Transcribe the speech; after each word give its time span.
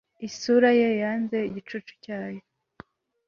Isura 0.27 0.69
ye 0.79 0.89
yanze 1.01 1.37
igicucu 1.49 1.93
cyayo 2.03 2.41